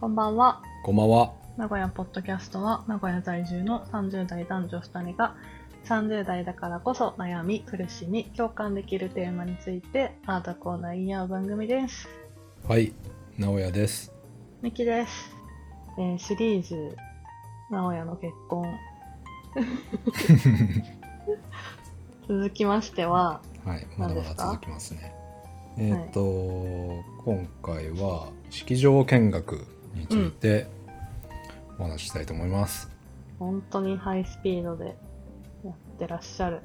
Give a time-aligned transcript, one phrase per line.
[0.00, 0.62] こんばんは。
[0.82, 1.34] こんばんは。
[1.58, 5.36] 名古屋ポッドキャストは、名古屋在住の30代男女2人が、
[5.84, 12.08] 30代だからこそ悩み、苦しみ、共感できるテーマについて、あーだこーな言い合う番組です。
[12.66, 12.94] はい、
[13.36, 14.10] 直哉です。
[14.62, 15.36] みきです。
[15.98, 16.96] えーシリーズ、
[17.70, 18.64] 直哉の結婚。
[22.26, 25.14] 続きましては、はい、まだまだ続きますね。
[25.76, 26.22] えっ、と、
[27.22, 30.66] 今回は式場見学について
[31.78, 32.90] お話ししたいと思います。
[33.38, 34.96] 本当にハイスピードで
[35.64, 36.60] やってらっしゃる。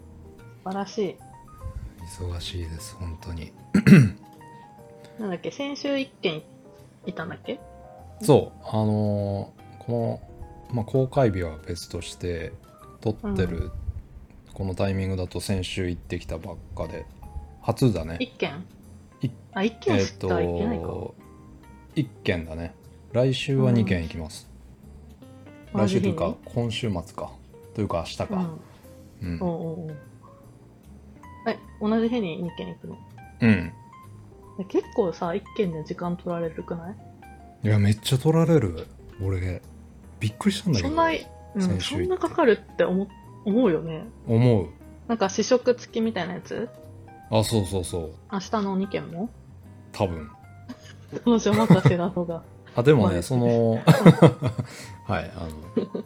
[0.64, 1.16] 素晴らしい。
[2.06, 3.52] 忙しいです、本当に。
[5.20, 6.42] なんだっけ、先週一件
[7.06, 7.60] いたんだっけ？
[8.22, 9.92] そう、あのーこ
[10.72, 12.52] の、まあ、公開日は別として
[13.02, 13.72] 撮ってる、
[14.54, 17.05] このタイミングだと先週行ってきたばっかで
[17.62, 18.66] 初だね一件
[19.22, 20.86] いあ、一件しかいけないか。
[20.88, 21.16] と
[21.96, 22.74] 1件だね
[23.16, 24.46] 来週は2件行きます、
[25.74, 27.32] 来週というか今週末か。
[27.74, 28.27] というか明日か、
[29.21, 29.30] うん。
[29.30, 29.41] うん。
[29.41, 29.96] おうおうおう。
[31.48, 32.98] え、同じ日に二件行くの？
[33.40, 33.49] うん。
[34.60, 36.96] え結構さ、一件で時間取られるくない？
[37.63, 38.86] いやめっちゃ取られる。
[39.24, 39.62] 俺
[40.20, 40.90] びっくりしたんだけど。
[40.90, 41.10] そんな、
[41.55, 43.08] うん、そんなかかるって思
[43.46, 44.04] 思うよね。
[44.27, 44.68] 思う。
[45.08, 46.68] なんか試食付きみたいなやつ？
[47.32, 48.12] あそうそうそう。
[48.30, 49.30] 明日の二件も？
[49.93, 50.30] 多分。
[51.24, 52.43] 彼女任せだとが。
[52.76, 53.79] あでもまあねその
[55.05, 56.05] はいあの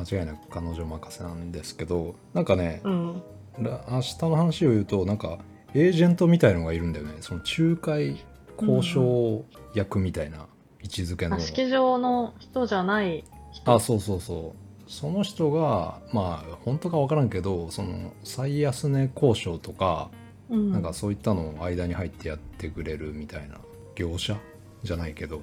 [0.00, 3.22] 間違いなく彼女任せなんですけどなんかね、うん。
[3.58, 5.38] ら明日の話を言うとなんか
[5.74, 8.16] エージェントみたいのがいるんだよねその仲介
[8.58, 10.46] 交渉役みたいな
[10.82, 13.74] 位置づけの、あ、式場の人じゃない人。
[13.74, 20.10] あそうそうそうその人がまあ本当か分からんけどその最安値交渉とか、
[20.48, 20.72] うん。
[20.72, 23.58] なんかそういったのを間に入ってやってくれるみたいな
[23.94, 24.36] 業者
[24.82, 25.40] じゃないけど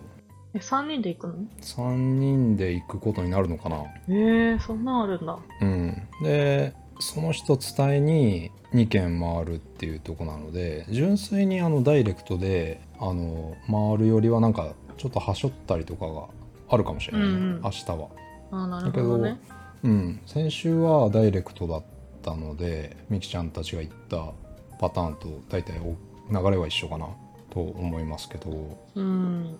[0.57, 3.83] え、三人で行くの？3人で行くことになるのかな？
[4.09, 5.37] えー、そんなんあるんだ。
[5.61, 16.23] うんでその人伝えに2軒回るっていうとこなので純粋にあのダイレクトであの回るよりはなんかちょっとはしょったりとかが
[16.69, 18.07] あるかもしれないね、うんうん明日は。
[18.51, 19.39] あ、なるほどね。
[19.83, 21.83] うん、先週はダイレクトだっ
[22.23, 24.31] たのでみきちゃんたちが言った
[24.79, 25.95] パターンと大体お
[26.33, 27.07] 流れは一緒かな
[27.51, 29.55] と思いますけどうん。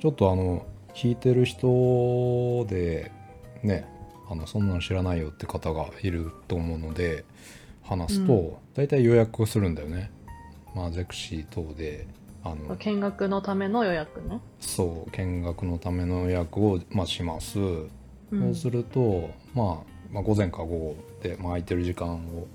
[0.00, 3.12] ちょっとあの聞いてる人で
[3.62, 3.86] ね
[4.30, 7.24] あのそんなの知らないよって方がいると思うので
[7.82, 10.10] 話すと、う大体予約をするんだよね。
[10.74, 12.06] まあゼクシー等で
[12.44, 14.40] あの見学のための予約ね。
[14.60, 17.58] そう見学のための予約を、まあ、します。
[17.58, 17.90] うん
[18.32, 22.46] そうすると、まあ、まあ午前か午後で、まあ、空いてる時間を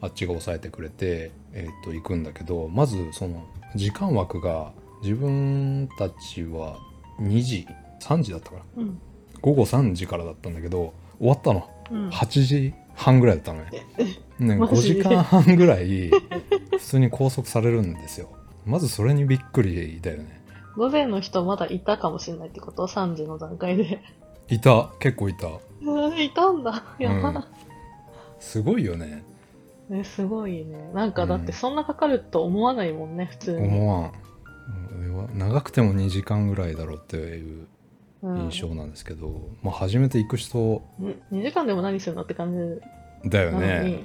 [0.00, 3.46] あっちが抑えてくれて、えー、と行くんだけどまずその
[3.76, 4.72] 時間枠が
[5.02, 6.78] 自分たちは
[7.20, 7.66] 2時
[8.00, 9.00] 3時だったからうん。
[9.40, 12.08] 午後3時からだったんだけど終わったのうん。
[12.08, 13.70] 8時半ぐらいだったのね
[14.38, 18.28] ね5マジ時間半ぐらい普通に拘束されるんですよ
[18.66, 20.40] まずそれにびっくりだよね
[20.76, 24.02] 午前の人まだいたかもしれないってこと ?3 時の段階で。
[24.48, 25.48] いた結構いた
[25.82, 26.84] うん いたんだ。
[26.98, 27.44] やば、うん
[28.38, 29.22] すごいよね
[29.90, 30.90] ね、すごいね。
[30.94, 33.68] なんかだってそんなかかると思わないもんね、普通に。
[33.68, 34.10] 思わんうん
[35.34, 37.66] 長くても2時間ぐらいだろうっていう
[38.22, 38.36] うん。
[38.50, 42.52] 印象なんですけど、まあ初めて行く人に2時間でも何するのって感
[43.22, 43.28] じ。
[43.28, 44.04] だよね。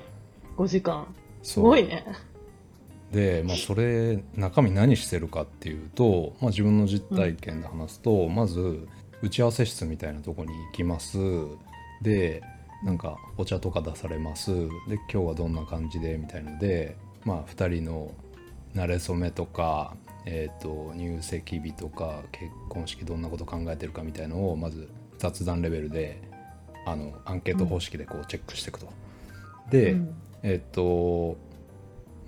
[0.58, 1.06] 5時間。
[1.44, 2.06] すごいね。
[3.12, 8.88] で、まあ、それ中身何してるかっていうと、まあ、自分の実体験で話すと、まず
[9.22, 11.18] 打ち合わせ室みたいなとこに行きます。
[12.02, 12.42] で
[12.84, 14.52] なんかお茶とか出されます。
[14.88, 18.12] で今日はどんな感じでみたいのでまあ2人の
[18.76, 26.22] 馴れ初めとか、えー、と入籍日とか結婚式どんなこと考えてるかみたいのをまず雑談レベルで
[26.86, 28.88] あのアンケート方式でこうチェックしていくと。
[29.72, 31.38] で、うんえっと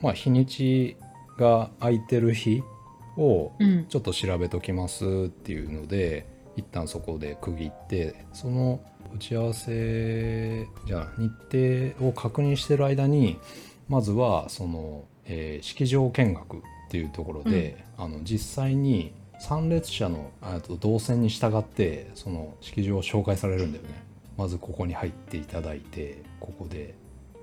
[0.01, 0.97] まあ日にち
[1.37, 2.63] が空いてる日
[3.17, 3.85] をうん。
[3.85, 6.25] ちょっと調べときますっていうので
[6.55, 8.79] 一旦そこで区切ってその
[9.13, 11.31] 打ち合わせじゃあ日
[11.97, 13.39] 程を確認してる間に
[13.87, 16.59] まずはその、えー式場見学っ
[16.89, 23.89] ていうところで、あの実際に参列者のあと動線に従ってその式場を紹介されるんだよね
[24.35, 26.95] まずここに入っていただいてここで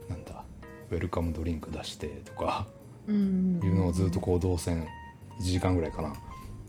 [0.08, 0.44] なんだ
[0.90, 2.66] ウェルカムドリンク出してとか
[3.06, 3.60] うん。
[3.62, 4.86] いうのをずっとこう動線
[5.40, 6.14] 1時間ぐらいかな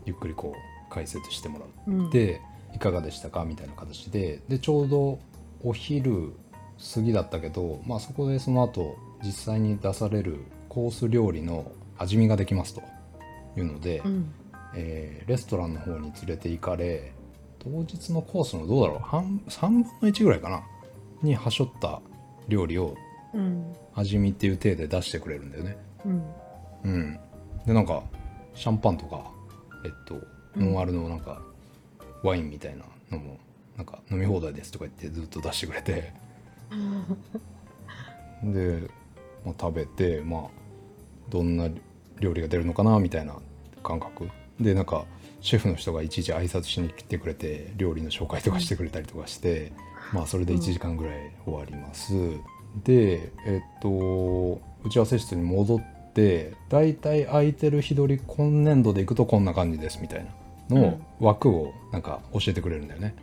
[0.04, 1.90] ゆっくりこう解説してもらう。
[1.90, 2.40] うん、で
[2.74, 5.18] いかがでしたかみたいな形ででちょうど
[5.64, 6.32] お昼
[6.94, 10.44] 過ぎだったけど、まあ、そこでその後実際に出される
[10.76, 12.82] コース料理の味見ができますと
[13.56, 14.30] いうので、うん。
[14.74, 17.14] えーレストランの方に連れて行かれ
[17.58, 20.62] 当日のコースのどうだろう半3分の1ぐらいかな
[21.22, 22.02] にはしょった
[22.48, 22.94] 料理を
[23.32, 23.74] うん。
[23.94, 25.78] 味見っていう体で出してくれるんだよね。
[26.04, 26.22] うん。
[26.84, 27.20] うん。
[27.66, 28.02] でなんか
[28.54, 29.30] シャンパンとか
[29.82, 30.20] えっと
[30.56, 30.74] うん。
[30.74, 31.40] ノンアルのなんか
[32.22, 33.38] ワインみたいなのも
[33.78, 36.12] なんか飲み放題ですとか言ってずっと出してくれて。
[38.44, 38.90] で、
[39.42, 40.65] まあ、食べてまあ
[41.28, 41.68] どんな
[42.20, 43.36] 料理が出るのかなみたいな
[43.82, 44.28] 感覚。
[44.60, 45.04] でなんか
[45.40, 49.72] シェフの人がいちいち挨拶しに来てくれて料理の紹介とかしてくれたりとかして、
[50.12, 52.14] まあそれで1時間ぐらい終わります、
[52.84, 60.26] でえっと打ち合わせ室に戻って大体空いてる日取り今年度でいくとこんな感じですみたい
[60.70, 63.14] なのを枠をなんか教えてくれるんだよね。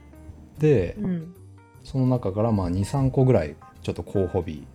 [0.59, 1.35] で、うん。
[1.83, 4.65] その中からまあ23個ぐらいちょっと候補日、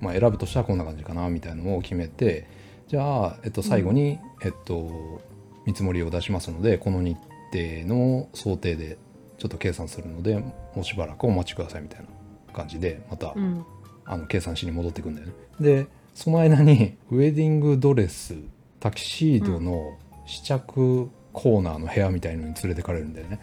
[0.00, 2.48] まあ、選ぶとしたらこんな感じかなみたいなのを決めて
[2.88, 5.20] じゃあ、えっと、最後に、えっと、
[5.64, 7.18] 見積もりを出しますのでこの日
[7.52, 8.98] 程の想定で
[9.38, 12.06] ちょっと計算するのでもうしばらくお待ちくださいみたいな
[12.52, 13.64] 感じでまた、うん。
[14.06, 15.32] あの計算しに戻っていくんだよね。
[15.60, 18.34] でその間にウェディングドレス
[18.80, 23.40] タキシードの試着コーナーの部屋みたいのに連れてかれるんだよね。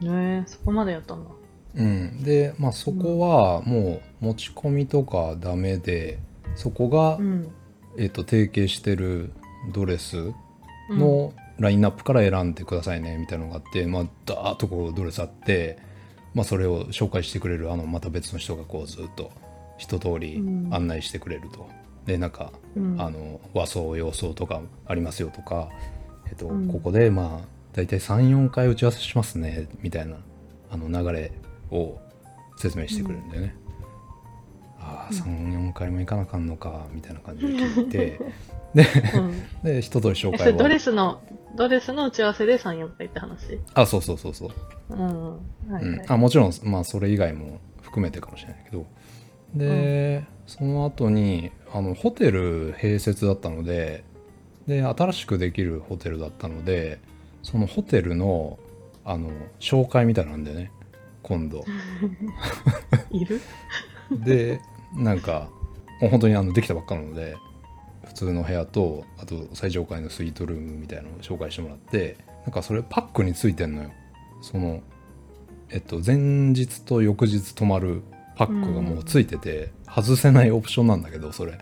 [0.00, 1.30] ねえそこまでやったんだ。
[1.76, 6.18] うん、で、まあ、そこはもう持ち込みとかダメで
[6.54, 7.52] そこが、うん
[7.98, 9.32] えっと提携してる
[9.72, 10.32] ドレス
[10.90, 15.78] のラインナップから選んでくださいねみたいなのがあって、まあ、ダーッとこうドレスあって、
[16.34, 19.30] まあ、それを紹介してくれるあのまた別の人がこうずっと
[19.78, 21.68] 一通りうん案内してくれると。
[22.06, 25.68] でなんかうんあの和装洋装とかありますよとか、
[26.28, 30.16] えっとうんここでまあ大体34回打ち合わせしますねみたいな
[30.70, 31.32] あの流れ
[31.72, 31.98] を
[32.56, 33.56] 説明してくれるんだよね。
[34.86, 38.20] ああ34回も行かなあかんのかみたいな感じで聞いて
[38.74, 39.62] でうん。
[39.64, 41.20] で一通り紹介をれドレスの
[41.56, 43.58] ドレスの打ち合わせで34回って話？
[43.74, 44.50] あそうそうそうそう、
[44.90, 45.72] うんうん。
[45.72, 45.98] はいうん。
[45.98, 48.86] はい、あもちろんまあそれ以外も含めてかもしれないけど。
[49.54, 54.04] で、その後にあのホテル併設だったので
[54.66, 57.00] で新しくできるホテルだったので
[57.42, 58.58] そのホテルの
[59.04, 59.30] あの
[59.60, 60.72] 紹介みたいなんだよね
[61.22, 61.64] 今度。
[63.10, 63.40] いる？
[64.10, 64.60] で
[64.96, 65.48] なんか
[66.00, 67.36] もう本当にあのできたばっかなので
[68.04, 73.90] 普通の部屋とあと最上階のスイートルームみたいなのを紹介してもらってなんかそれパックについてんのよ。
[74.40, 74.82] その
[75.70, 76.16] えっと前
[76.54, 78.02] 日と翌日泊まる
[78.36, 81.58] パックがもうついてて、外せないオプションなんだけどそれ。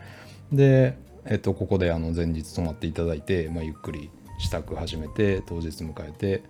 [0.53, 6.43] でえっとここであの前日泊まっていただいて、まあ、ゆっくり支度始めて当日迎えて、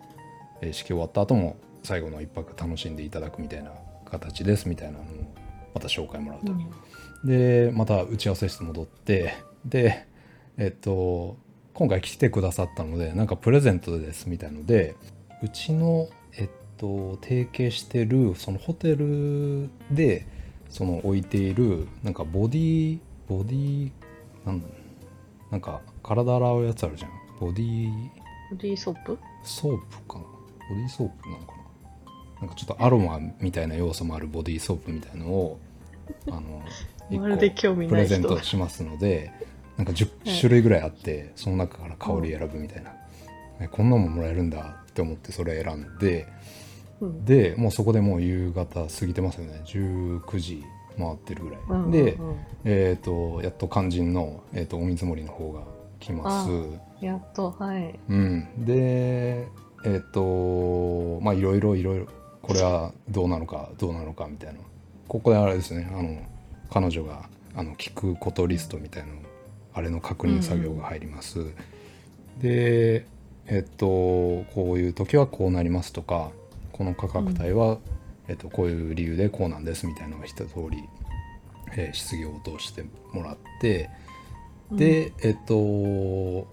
[0.63, 3.71] え式終わった後も最後の一泊楽しんでいただくみたいな
[4.11, 5.05] 形ですみたいなのを
[5.75, 6.53] また紹介もらうと、
[7.27, 9.35] でまた打ち合わせ室戻って
[9.65, 10.07] で
[10.57, 11.37] えっと
[11.73, 14.95] 今回来てくださったのでなんかプレゼントですみたいので
[15.43, 16.49] うちのえっ
[16.79, 20.27] と提携してるそのホテルで
[20.69, 23.91] その置いているなんかボディボディ
[24.45, 24.69] なんだ
[25.51, 27.11] なんか体洗うやつあるじゃん。
[27.41, 27.91] ボディ
[28.51, 29.19] ボディーソープ？
[29.43, 30.25] ソープかな。
[30.25, 31.64] ボディーソープなのかな
[32.45, 35.59] なんかちょっとアロマみたいな要素もあるボディーソープみたいのを
[36.29, 36.63] あの
[37.11, 39.33] 一まるで興味個プレゼントしますので
[39.79, 42.91] なんか10種類ぐらいあって、その中から香り選ぶみたいな、
[43.59, 46.29] ねこんなもんもらえるんだって思ってそれ選んで
[47.01, 47.25] うん。
[47.25, 49.63] でもうそこでもう夕方過ぎてますよね。
[49.65, 50.63] 19時
[50.97, 52.37] 回ってるぐらい、うんうんで、うん。
[52.65, 55.63] えっ、とやっと肝心の、えー、とお見積もりの方が
[55.99, 56.51] 来ます。
[57.01, 57.99] やっとはい。
[58.09, 59.49] うん、で
[59.85, 62.07] えっ、とまあいろいろいろいろ
[62.45, 64.61] これはどうなのかどうなのかみたいな。
[65.09, 66.19] ここであれですねあの
[66.71, 69.21] 彼女があの聞くことリストみたいなの
[69.75, 71.47] あれの確認作業が入ります、
[72.41, 73.07] で
[73.47, 73.87] えっ、と
[74.55, 76.31] こういう時はこうなりますとか
[76.73, 77.79] この価格帯は、
[78.29, 80.85] えっとこういう理由でこうなんですみたいなのが一通り、
[81.77, 83.91] えー質疑応答してもらって
[84.71, 86.47] で、えっと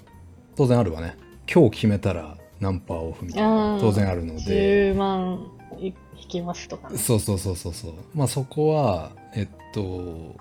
[0.55, 1.15] 当然あるわね。
[1.51, 4.93] 今日決めたら何パーオフみたいなうん当然あるので。
[4.93, 5.93] 10万い引
[6.27, 6.97] きますとかね。
[6.97, 7.93] そうそうそうそうそう。
[8.13, 10.35] まあそこはえっと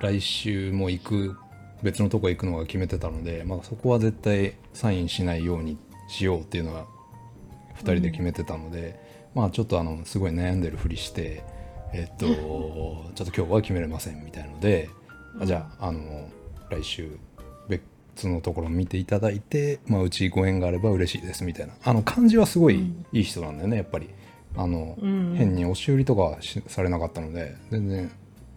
[0.00, 1.36] 来週も行く
[1.82, 6.86] 別のとこ行くのが決めてたので、まあ、そこは絶対サインしないようにしようっていうのは
[7.76, 9.00] 2人で決めてたので、
[9.34, 11.42] まあちょっとあのすごい悩んでるふりして
[11.92, 14.90] えっと ちょっと今日は決めれませんみたいので、
[15.40, 16.28] あじゃああの
[16.70, 17.18] 来週
[17.68, 21.72] 別のところ見ていただいて、まあ、うちご縁があれば嬉しいですみたいな。
[21.82, 23.06] あの感じはすごいうん。
[23.12, 24.10] いい人なんだよねやっぱり
[24.56, 28.10] あの、うん変に押し売りとかされなかったので全然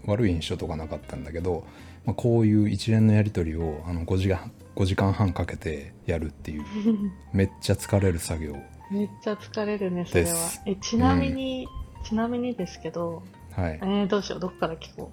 [0.06, 1.66] 悪い印象とかなかったんだけど、
[2.06, 6.64] まあ、こういう一連のやり取りをあの5時間5時間半かけてやるっていう
[7.32, 8.56] めっちゃ疲れる作業
[8.94, 10.62] めっちゃ疲れるね、それはです。
[10.68, 11.68] え、ちなみに、
[12.04, 13.86] ちなみにですけど、はいえ。
[13.86, 15.12] ー、どうしよう、どこから聞こ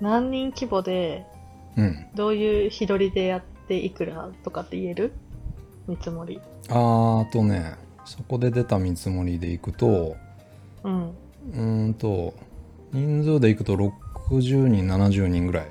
[0.00, 0.04] う。
[0.04, 1.26] 何人規模で、
[1.76, 2.06] うん。
[2.14, 5.12] どういう日取りでやっていくらとかって言える？
[5.88, 6.40] 見積もり。
[6.68, 7.74] あーあとね、
[8.06, 10.16] そこで出た見積もりでいくと、
[10.84, 11.08] うん。
[11.08, 12.34] うーんと、
[12.92, 15.66] 人数でいくと60人、70人ぐらい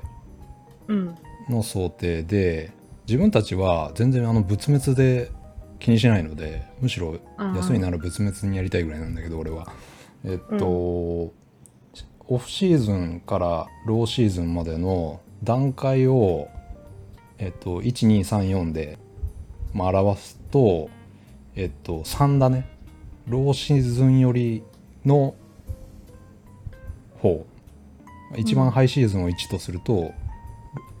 [0.88, 1.14] うん。
[1.48, 2.72] の想定で、
[3.06, 5.30] 自分たちは全然あの仏滅で
[5.78, 9.72] 気にしないので、むしろうん安いなら仏滅にやりたいぐらいなんだけど、俺は。
[10.24, 11.32] えっと、オ
[12.38, 16.48] フシーズンからローシーズンまでの段階を、
[17.38, 18.98] えっと、1234で、
[19.72, 20.90] まあ、表すと、
[21.56, 22.68] えっと、3だね。
[23.26, 24.62] ローシーズンより
[25.04, 25.34] の
[27.18, 27.46] 方。
[28.36, 30.12] 一番ハイシーズンを1とすると、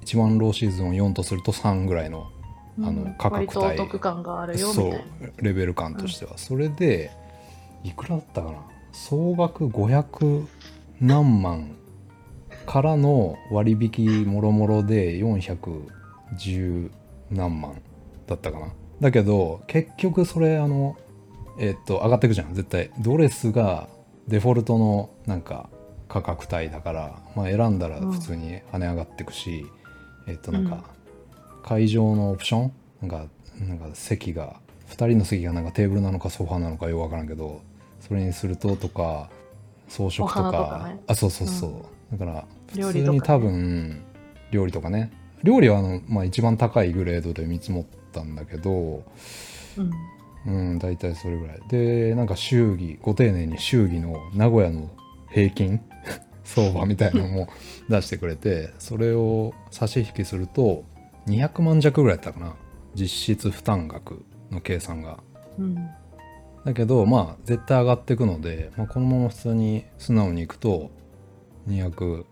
[0.02, 2.30] 一番ローシーズンを4とすると3ぐらいの
[2.78, 3.46] あの価格帯。
[3.46, 5.32] 割とお得感があるよ、みそたいう。
[5.42, 7.10] レベル感としては、それで
[7.84, 8.58] いくらだったかな。
[8.92, 10.46] 総額500
[11.00, 11.76] 何万
[12.64, 16.90] からの割引もろもろで410
[17.30, 17.74] 何万
[18.26, 20.96] だったかなだけど結局それあの
[21.58, 22.54] えっと上がっていくじゃん。
[22.54, 22.90] 絶対。
[23.00, 23.88] ドレスが
[24.28, 25.68] デフォルトのなんか
[26.08, 29.66] 価格帯だから、まあ、選んだら普通に跳ね上がっていくし、
[30.26, 30.84] えっとなんか、
[31.62, 32.72] 会場のオプション？
[33.02, 33.26] なんか
[33.60, 34.60] なんか席が
[34.90, 37.60] 2人の席がなんかテーブルなのかソファーなのかよく分からんけど
[38.00, 39.30] それにするととか
[39.88, 41.00] 装飾とかとかね。
[41.06, 43.18] あそうそうそう、だから料理とかね。
[43.18, 44.02] 普通に多分
[44.50, 45.12] 料理とかね。
[45.42, 47.84] 料理はあの、まあ、一番高いグレードで見積も
[48.20, 49.04] ったんだけど
[49.76, 49.90] うん。
[50.46, 51.60] うん大体それぐらい。
[51.68, 54.90] でなんか祝儀ご丁寧に祝儀の名古屋の
[55.28, 55.80] 平均
[56.44, 57.48] 相場みたいなのも
[57.88, 60.84] 出してくれてそれを差し引きすると
[61.26, 62.54] 200万弱ぐらいだったかな。
[62.94, 65.18] 実質負担額の計算が。
[65.58, 65.74] うん。
[66.64, 70.90] だけどまあ絶対上がっていくので、まあ、このまま普通に素直にいくと
[71.68, 72.24] 200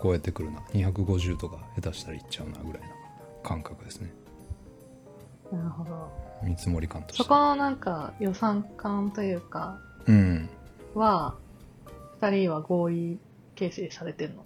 [0.00, 0.60] 超えてくるな。
[0.72, 2.94] 250とか下手したらいっちゃうなぐらいな
[3.42, 4.12] 感覚ですね
[5.52, 6.10] なるほど。
[6.42, 10.48] 見積もり感としてそこのなんか予算感というか、うん
[10.94, 11.34] は、
[12.20, 13.18] 二人は合意
[13.54, 14.44] 形成されてんの？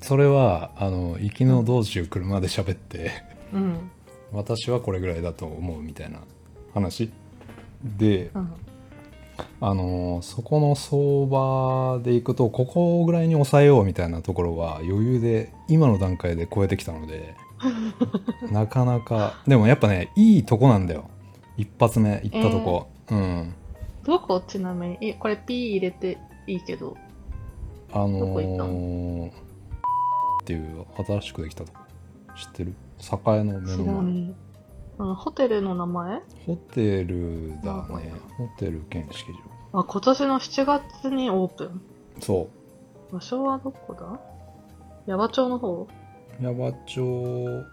[0.00, 3.10] それはあの行きの道中車で喋って
[3.52, 3.90] うん。
[4.32, 6.20] 私はこれぐらいだと思うみたいな
[6.74, 7.10] 話
[7.82, 8.52] でうん。
[9.60, 17.36] あのそこの相場でいくとここぐらいに抑えようみたいなところは余裕で今の段階で超えてきたので
[18.50, 19.34] なかなか。
[19.46, 21.10] でもやっぱねいいとこなんだよ。
[21.56, 23.54] 一発目行ったとこ、うん。
[24.04, 24.40] どこ？
[24.46, 26.96] ちなみに、え、これ P 入れていいけど。
[27.92, 29.32] あのどこ行ったーっ
[30.44, 31.78] ていう新しくできたとこ。
[32.36, 32.74] 知ってる？
[33.00, 36.20] 栄の目知の前ホテルの名前？
[36.46, 38.12] ホテルだね。
[38.36, 39.32] ホテル兼式
[39.72, 39.80] 場。
[39.80, 41.80] あ、今年の7月にオープン。
[42.20, 42.48] そ
[43.12, 44.20] 場所はどこだ？
[45.06, 45.82] 矢場町の方？
[45.82, 45.88] う
[46.40, 47.64] 矢場町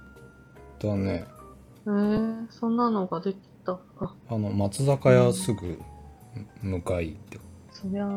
[0.79, 1.25] だね。
[1.85, 3.79] えー、そんなのができた。
[3.99, 5.79] あ、あの松坂屋すぐ
[6.61, 7.39] 向かいって。
[7.71, 8.09] そりゃ、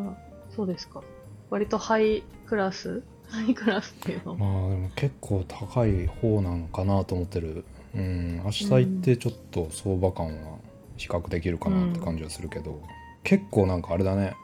[0.50, 1.02] そうですか。
[1.50, 3.02] 割とハイクラス？
[3.28, 4.34] ハイクラスっていうの？
[4.36, 7.64] まあでも結構高い方なのかなと思ってる。
[7.94, 10.58] うん明日行ってちょっと相場感は
[10.96, 12.80] 比較できるかなって感じはするけど、
[13.22, 14.34] 結構なんかあれだね。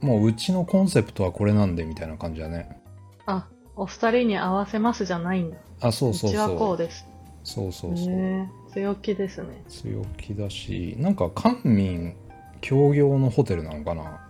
[0.00, 2.80] もううちのコンセプトはこれなんでみたいな感じだね。
[3.26, 3.46] あ、
[3.80, 5.56] お二人に合わせますじゃないんだ。
[5.80, 7.06] あそうそううちはそうこうです。
[7.44, 9.62] そうそうそう、へえ強気ですね。
[9.68, 12.14] 強気だしなんか官民
[12.60, 14.28] 協業のホテルなのかな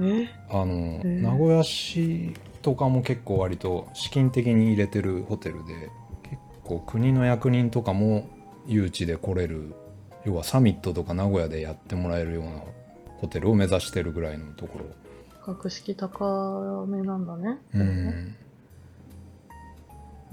[0.00, 0.26] え？
[0.48, 2.32] あの、ー名古屋市
[2.62, 5.90] とかも結構割と資金的に入れてるホテルで
[6.22, 8.26] 結構国の役人とかも
[8.66, 9.74] 誘致で来れる
[10.24, 12.50] 要はサミットとか名古屋でやってもらえるような
[13.18, 14.86] ホテルを目指してるぐらいのところ
[15.44, 17.58] 格式高めなんだね。
[17.74, 18.34] うん。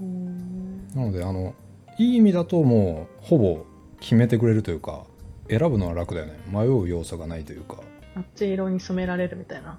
[0.00, 0.88] うーん。
[0.94, 1.54] なのであの
[1.98, 3.64] いい意味だともうほぼ
[4.00, 5.04] 決めてくれるというか
[5.48, 6.38] 選ぶのは楽だよね。
[6.48, 7.78] 迷う要素がないというか。
[8.14, 9.78] あっち色に染められるみたいな。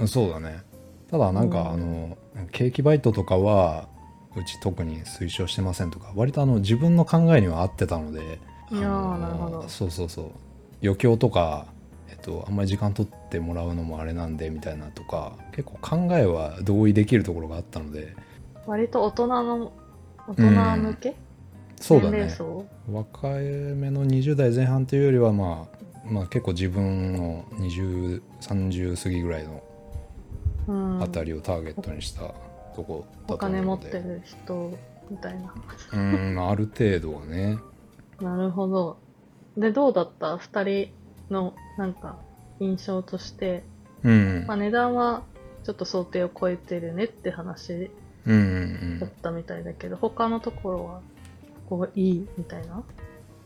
[0.00, 0.62] うんそうだね。
[1.10, 1.66] ただなんか、うん。
[1.68, 2.16] あの
[2.50, 3.88] ケーキバイトとかは
[4.36, 8.38] うち特に推奨してませんとか割とあの自分の考えには合ってたので
[8.70, 9.68] いやなるほど。
[9.68, 10.30] そうそうそう。
[10.82, 11.66] 余興とか、
[12.22, 18.14] と、あんまり時間取ってもらうのもあれなんでみたいなとか結構考えは同意できるところがあったので。
[18.66, 19.72] 割と大人の、
[20.28, 21.16] 大人向け、
[21.76, 22.28] そうだね。
[22.90, 29.62] 若めの20代前半というよりは、まあ、まあ結構自分の2030過ぎぐらいの
[30.68, 31.02] うん。
[31.02, 32.20] あたりをターゲットにした
[32.76, 34.78] とこだおと思うので、金持ってる人
[35.10, 35.52] みたいな。
[35.92, 37.58] うんある程度はね。
[38.20, 38.96] なるほど。
[39.56, 40.38] で、どうだった？
[40.38, 40.92] 二人
[41.30, 42.18] のなんか
[42.60, 43.64] 印象として、
[44.02, 44.44] うん。
[44.46, 45.22] まあ、値段は
[45.64, 47.90] ちょっと想定を超えてるねって話
[48.26, 48.36] うんう
[48.96, 51.00] んだったみたいだけど、他のところは
[51.68, 52.82] ここいいみたいな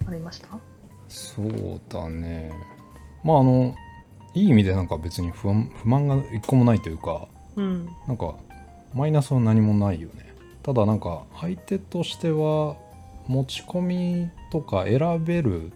[0.06, 0.48] ありました？
[1.08, 2.52] そうだね。
[3.22, 3.74] まああの
[4.34, 7.86] いい意味でなんか別に不安不満が一個もないというかうん。
[8.06, 8.34] なんか
[8.94, 10.34] マイナスは何もないよね。
[10.62, 12.76] ただなんか相手としては
[13.28, 15.72] 持ち込みとか選べるうん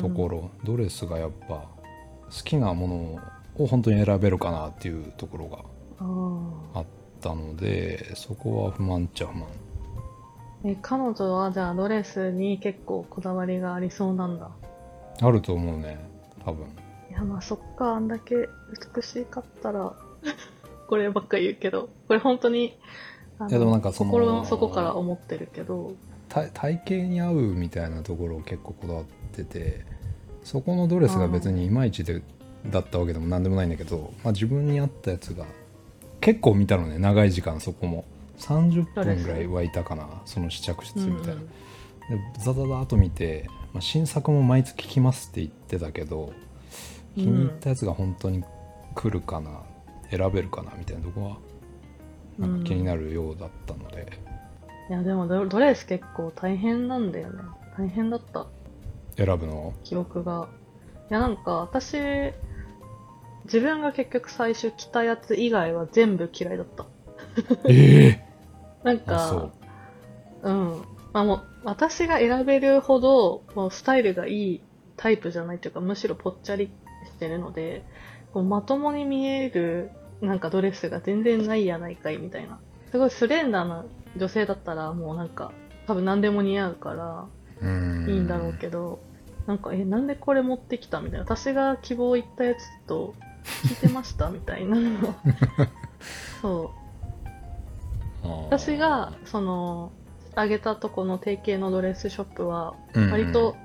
[0.00, 1.68] ところ、ドレスがやっぱ好
[2.44, 5.58] きなものを本当に選べるかなっていうところが
[5.98, 6.86] ああっ
[7.20, 9.48] たのでそこは不満っちゃ不満。
[10.64, 14.50] ーえ彼女はじゃあドレスに結構こだわりがありそうなんだ。
[15.20, 15.98] あると思うね
[16.44, 16.66] 多分。
[17.10, 18.48] いやまあそっかあんだけ
[18.94, 19.94] 美しかったら
[20.88, 22.72] こればっか言うけどこれ本当にい
[23.50, 25.92] やでもなんかその心の底から思ってるけど
[26.32, 29.84] 体体型に合うみたいなところを結構こだわってて
[30.42, 32.22] そこのドレスが別にいまいちで
[32.66, 35.44] だったわけでも何でもないんだけど、まあ、自分に合ったやつが
[36.20, 38.04] 結構見たのね長い時間そこも。
[38.38, 41.42] 30分ぐらいはいたかなその試着室みたいな、で
[42.38, 46.32] ザザザーっと見て、まあ、新作も毎月来ますって言ってたけど
[47.14, 48.42] 気に入ったやつが本当に
[48.96, 49.60] 来るかな、
[50.10, 51.36] 選べるかなみたいなとこは
[52.38, 54.10] なんか気になるようだったので、
[54.90, 57.42] いやでもドドレス結構大変なんだよね。
[57.78, 58.46] 大変だった。
[59.16, 59.72] 選ぶの？
[59.84, 60.48] 記憶が。
[61.10, 61.96] いやなんか私
[63.44, 66.86] 自分が結局最初着たやつ以外は全部嫌いだった。
[67.68, 68.24] ええ
[68.82, 69.50] なんか
[70.42, 70.82] うん。
[71.12, 74.62] まあもう私が選べるほどもうスタイルがいい
[74.96, 76.70] タイプじゃないというかむしろぽっちゃり
[77.06, 77.84] してるので
[78.32, 82.58] こうまともに見えるなんかドレスが全然ないやないかいみたいな
[82.92, 83.84] すごいスレンダーな
[84.16, 85.52] 女性だったらもうなんか
[85.86, 87.26] 多分何でも似合うから
[87.62, 89.00] うんいいんだろうけど、
[89.46, 91.24] なんか、え、なんでこれ持ってきたみたいな。
[91.24, 93.14] 私が希望言ったやつと
[93.64, 94.76] 聞いてましたみたいな。
[96.42, 96.72] そ
[98.24, 98.28] う。
[98.46, 99.92] 私が、その、
[100.34, 103.56] あげたとこの提携のドレスショップは、割と、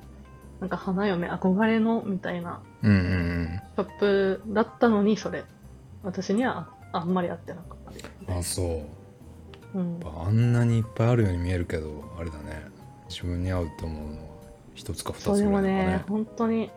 [0.60, 5.44] なんか花嫁憧れのみたいなショップだったのに、それ。
[6.04, 8.38] 私にはああんまり合ってなかった。
[8.38, 9.07] あそう
[9.76, 10.00] うん。
[10.04, 12.64] あんなにいっぱいあるように見えるけどあれだね
[13.10, 14.28] 自分に合うと思うのは
[14.76, 16.70] 一つか二つぐらいなのかね、本当に、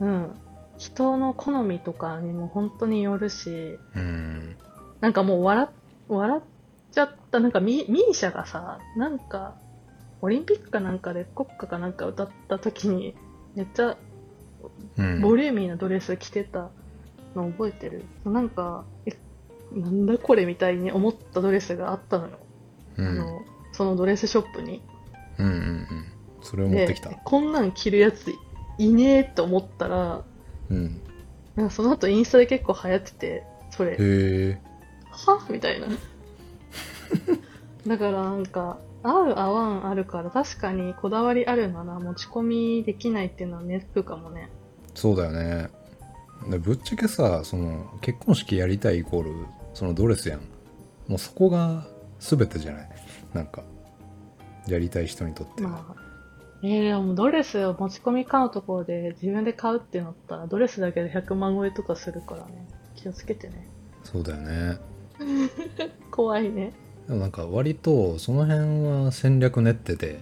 [0.00, 0.30] うん。
[0.78, 4.56] 人の好みとかにも本当によるし、うん
[5.00, 5.68] なんかもう笑っ、
[6.08, 6.42] 笑っ
[6.92, 7.40] ちゃった。
[7.40, 9.56] なんかミミーシャがさ、なんか、
[10.22, 13.14] オリンピックかなんかで国歌かなんか歌った時に、
[13.54, 13.96] めっちゃ
[14.96, 16.70] うんボリューミーなドレス着てた
[17.34, 18.04] の覚えてる？
[18.24, 19.16] なんか、え、
[19.72, 22.38] なんだこれみたいに思ったドレスがあったのよ。
[22.98, 24.82] うんあの、そのドレスショップに。
[25.38, 25.86] うんうんうん
[26.42, 28.32] それを持ってきたで、こんなん着るやつ
[28.78, 30.22] いねえと思ったら、
[30.70, 31.00] うん
[31.54, 34.60] なんかその後インスタで結構流行ってて、それ、へえ
[35.10, 35.46] は？
[35.50, 35.86] みたいな。
[37.86, 44.50] だからなんか、合う合わんあるから確かにこだわりあるなら持ち込みできないっていうのはネックかもね。
[44.94, 45.70] そうだよね
[46.48, 49.30] でぶっちゃけさその結婚式やりたいイコール
[49.80, 50.40] そのドレスやん
[51.08, 51.86] もうそこが
[52.18, 52.88] 全てじゃない？
[53.32, 53.62] なんか
[54.68, 56.02] やりたい人にとっては、まあ。
[56.62, 62.68] えー、でもドレスを持ち込み買うところで自分で買うってなったらドレスだけで100万超えとかするからね。
[62.94, 63.66] 気をつけてね。
[64.04, 64.76] そうだよね
[66.12, 66.74] 怖いね。
[67.08, 70.20] でもなんか割とその辺は戦略練ってて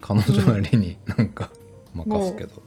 [0.00, 1.50] 彼女なりになんか
[1.92, 2.62] 任すけど、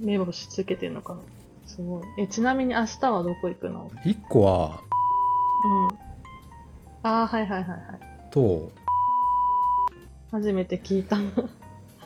[0.00, 1.20] 目星つけてんのかな。
[1.66, 2.02] すごい。
[2.18, 3.92] え、ちなみに明日はどこ行くの？
[4.04, 4.80] 一個は
[5.64, 5.88] うん。
[7.02, 7.78] ああ、はいはいはいはい。
[8.30, 8.70] と
[10.30, 11.16] 初めて聞いた。
[11.16, 11.20] あ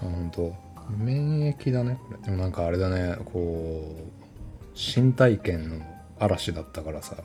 [0.01, 0.55] 本当
[0.99, 5.81] 免疫だねこれでもなんかあれだねこう新体験の
[6.19, 7.17] 嵐だったからさ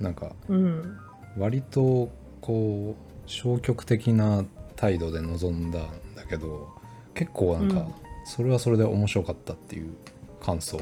[0.00, 0.98] なんかうん。
[1.36, 4.44] 割とこう消極的な
[4.76, 5.82] 態度で臨んだん
[6.16, 6.68] だけど
[7.14, 7.94] 結構なんかうん
[8.24, 9.94] それはそれで面白かったっていう
[10.42, 10.78] 感想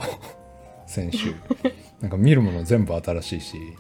[0.87, 1.33] 先週
[2.01, 3.77] なんか見るもの全部新しいし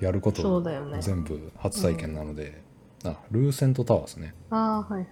[0.00, 0.98] やることそうだよね。
[1.00, 2.62] 全部初体験なので、
[3.04, 5.08] あルーセントタワーですねああ、はいはい。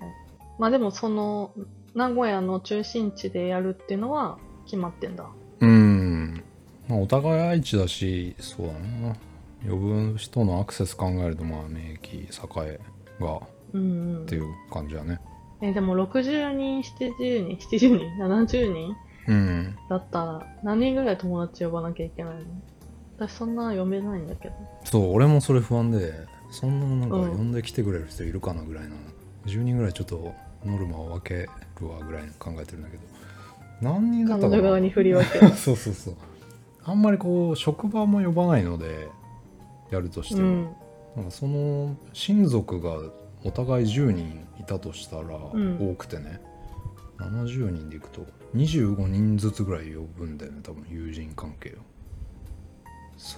[0.59, 1.53] まあでもその、
[1.95, 5.27] 名古屋の中心地でやるっていうのは決まってんだ。
[5.61, 6.42] うん
[6.88, 9.14] まあお互い愛知だしそうだな
[9.71, 12.81] 呼ぶ人のアクセス考えるとまあ免疫栄
[13.21, 13.40] がっ
[13.75, 14.35] うん、うんて。
[14.35, 15.21] いう感じだね
[15.61, 17.12] え、でも60人、70
[17.47, 18.97] 人、70人、70人
[19.29, 22.40] うんだったら何人ぐらい友達呼ばなきゃいけないの？
[23.29, 24.55] 私そんな読めないんだけど。
[24.85, 26.13] そう俺もそれ不安で
[26.51, 27.37] そんななんかうん。
[27.37, 28.91] 呼んできてくれる人いるかなぐらいな、
[29.47, 31.49] 10人ぐらいちょっとノルマを分け
[31.81, 33.03] るわぐらい考えてるんだけど。
[33.81, 35.39] 何人だっ彼たか側に振り分け。
[35.45, 36.15] る そうそうそう。
[36.85, 39.09] あんまりこう職場も呼ばないので
[39.91, 40.65] やるとしても、うん。
[41.17, 42.97] なんかその親族が
[43.45, 45.79] お互い10人いたとしたらん。
[45.81, 46.41] 多くてね、
[47.19, 51.92] 70人でいくと25人ずつぐらい呼ぶんだよね多分友人関係を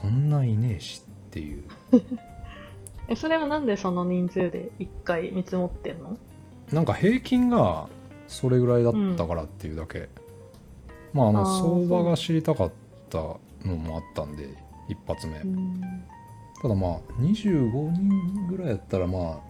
[0.04, 1.64] そんないねえしっていう。
[3.08, 6.16] えそれはなんでその人数で1回見積もってんの？
[6.72, 7.88] なんか平均が
[8.26, 10.08] それぐらいだったからっていうだけ、
[11.12, 12.72] まああの相場が知りたかっ
[13.10, 14.48] たのもあったんで
[14.88, 15.80] 一発目、うん。
[16.62, 19.40] ただまあ25人ぐらいやったらまあ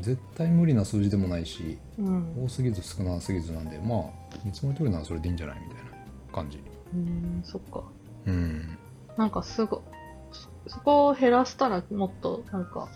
[0.00, 2.44] 絶対無理な数字でもないしうん。
[2.44, 4.02] 多すぎず少なすぎずなんでまあ
[4.44, 5.90] 見積もり取るならそれでいいんじゃないみたいな
[6.32, 6.60] 感じ。
[6.94, 7.82] うんそっか。
[8.26, 8.78] うん
[9.16, 9.82] なんかすご
[10.30, 12.88] そそこを減らしたらもっとなんか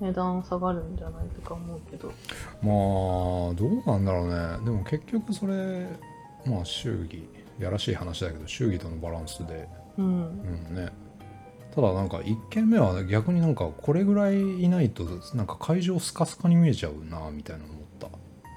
[0.00, 2.08] 値段下がるんじゃないとか思うけど。
[2.08, 4.64] まあどうなんだろうね。
[4.64, 5.86] でも結局それ
[6.44, 7.28] まあ祝儀
[7.58, 9.68] やらしい話だけど祝儀とのバランスで。
[9.98, 10.06] うん。
[10.68, 10.90] うんね。
[11.74, 15.04] ただなんか1軒目は逆になんかこれぐらいいないと
[15.34, 18.08] なんか会場スカスカに見えちゃうなみたいな思った。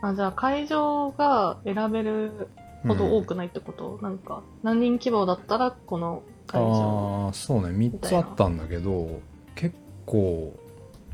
[0.08, 2.47] あじゃあ会場が選べる
[2.88, 7.69] ほど多くないってこと、なんか何人規模だったらこの会場ああそうね。
[7.69, 9.21] 3つあったんだけど
[9.55, 10.53] 結構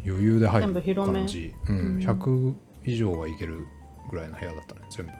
[0.05, 1.19] 余裕で入全部る広め。
[1.19, 1.77] 感じ、うん。
[1.77, 1.97] うん。
[1.99, 3.65] 100以上はいける
[4.09, 5.15] ぐらいの部屋だったね全部、へ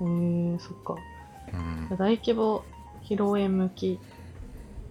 [0.00, 0.94] えー、そっか。
[1.52, 1.96] うん。
[1.96, 2.62] 大規模
[3.02, 3.98] 披露宴向き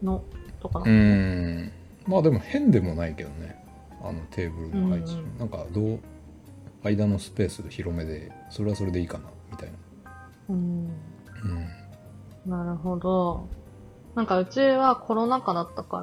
[0.03, 0.23] の
[0.59, 1.71] とかなうのん。
[2.07, 3.63] まあでも変でもないけどね。
[4.03, 5.37] あのテーブルの配置、うんうん。
[5.39, 5.99] なんかどう
[6.83, 9.75] 間のスペース広めでそれはそれでいいかなみたいな。
[10.49, 10.89] うん。
[12.45, 12.51] うん。
[12.51, 13.47] なるほど
[14.17, 15.99] なんかうちはコロナ禍だったか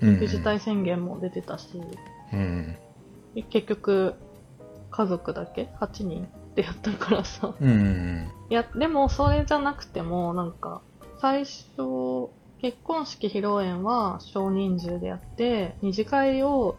[0.00, 1.82] らうん緊急事態宣言も出てたし、
[2.32, 2.76] うん。
[3.50, 4.14] 結局
[4.92, 7.54] 家族だけ8人でやったからさ。
[7.60, 10.80] うんうんいやでもそれじゃなくてもなんか
[11.20, 16.76] 最初結婚式披露宴は少人数でやって二次会を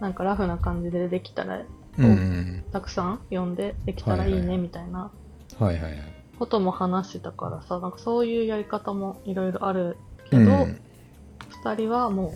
[0.00, 1.60] なんかラフな感じでできたら
[1.98, 5.10] うんうんたくさん呼んでできたらいいねみたいな
[6.38, 9.98] ことも話してたからさなんかそういうやり方もいろいろある
[10.30, 10.80] けど、うん。
[11.62, 12.32] 二人はもう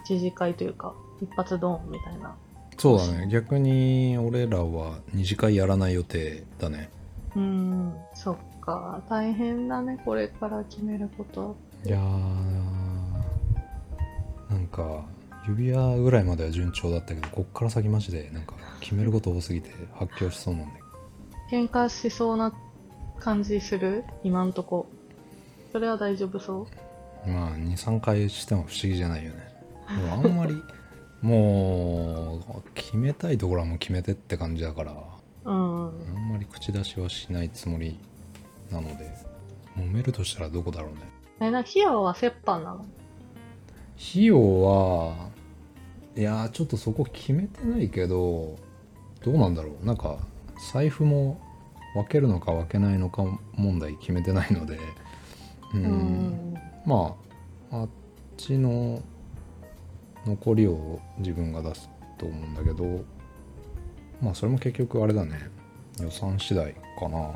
[0.00, 2.34] 一次会というか一発ドンみたいな。
[2.76, 3.28] そうだね。
[3.30, 6.90] 逆に俺らは二次会やらない予定だね。
[7.36, 9.02] うんそっか。
[9.08, 11.56] 大変だねこれから決めること。
[11.84, 12.02] いやー
[14.50, 15.04] なんか
[15.46, 20.72] 指輪ぐらいまでは順調だったけどこっから先マジでなんか決めること多すぎて発狂しそうなんで。
[21.50, 22.52] 喧嘩しそうな
[23.18, 24.04] 感じする？
[24.22, 24.86] 今んとこ
[25.78, 26.66] それは大丈夫そ
[27.24, 27.30] う？
[27.30, 29.48] まあ23回しても不思議じゃないよね。
[29.88, 30.60] でもあんまり
[31.22, 34.92] もう決めたいところはもう決めてって感じだから。
[35.44, 35.86] うん。
[35.86, 37.96] あんまり口出しはしないつもり
[38.72, 39.08] なので。
[39.76, 40.98] 揉めるとしたらどこだろうね。
[41.38, 42.84] えな費用は折半なの？
[44.10, 45.28] 費用は
[46.16, 48.56] いやーちょっとそこ決めてないけど
[49.24, 49.86] どうなんだろう。
[49.86, 50.18] なんか
[50.72, 51.40] 財布も
[51.94, 53.22] 分けるのか分けないのか
[53.54, 54.80] 問題決めてないので
[55.74, 55.84] うん。
[55.84, 56.54] うん。
[56.86, 57.14] ま
[57.70, 57.88] ああっ
[58.36, 59.02] ちの
[60.26, 63.04] 残りを自分が出すと思うんだけど
[64.20, 65.50] まあそれも結局あれだね。
[66.00, 67.32] 予算次第かな。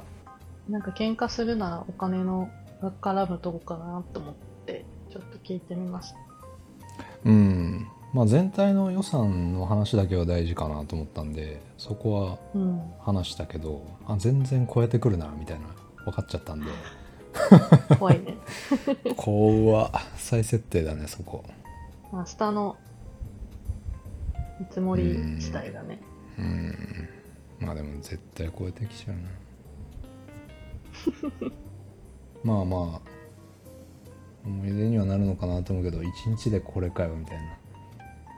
[0.69, 2.49] なんか喧嘩するならお金の
[2.81, 4.35] が絡むとこかなと思っ
[4.67, 6.19] てちょっと聞いてみました。
[7.25, 7.87] うん。
[8.15, 12.81] まあ全体の予算の話だけは大事かなと思ったんでそこはうん。
[13.01, 15.67] 話したけどあ全然超えてくるなみたいな。
[16.05, 16.67] 分かっちゃったんで
[17.99, 18.37] 怖いね。
[19.17, 21.45] 怖再設定だねそこ
[22.13, 22.77] 明日の
[24.61, 25.99] 見積もり次第だね
[26.39, 27.09] うん
[27.61, 29.23] まあでも絶対超えてきちゃうな
[32.45, 33.01] まあまあ
[34.45, 34.73] 思い。
[34.73, 37.37] 出にはなるのかなと思うけど一日でこれかよみたい。
[37.37, 37.43] な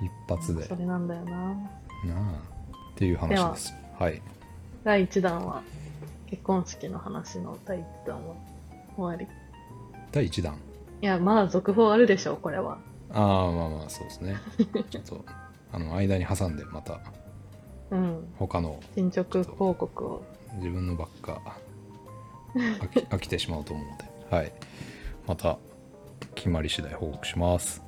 [0.03, 1.59] 一発でそれなんだよなな
[2.17, 2.43] あ
[2.95, 3.15] ってい。
[3.15, 4.21] う話ですはい。
[4.83, 5.63] 第1弾は
[6.27, 8.35] 結婚式の話の第1弾は
[8.97, 9.27] 終わり。
[10.13, 10.59] 第1弾。
[11.03, 12.79] いやまだ続報あるでしょこれは。
[13.11, 14.37] ああまあまあそうですね。
[14.91, 15.25] ちょっと
[15.73, 17.01] あの間に挟んでまた
[17.91, 18.35] うん。
[18.39, 20.23] 他の進捗報告を。
[20.57, 21.41] 自分のばっか
[22.55, 24.53] 飽き飽きてしまうと思うので、はい、
[25.27, 25.59] また
[26.35, 27.83] 決まり次第報告します、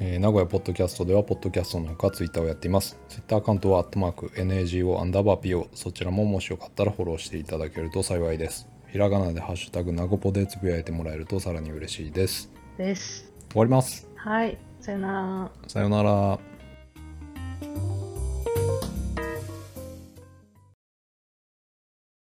[0.00, 2.98] えー名古屋ポッドキャストではポッドキャストのほかツイッターをやっています。
[3.08, 12.50] ツイッターアカウントはアットマーク NAGO アンダーバー PO そちらももしよかったらフォローしていただけると幸いですひらがなでハッシュタグなごぽでつぶやいてもらえるとさらに嬉しいです。
[12.78, 13.30] です。
[13.50, 14.08] 終わります。
[14.16, 14.56] はい。
[14.80, 15.50] さよなら。
[15.68, 16.38] さようなら